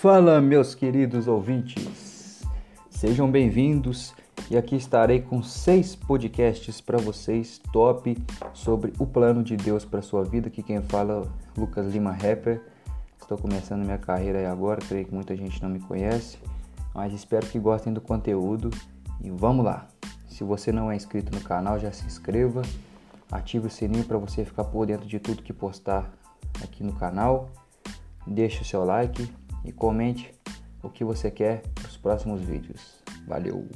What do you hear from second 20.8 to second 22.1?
é inscrito no canal, já se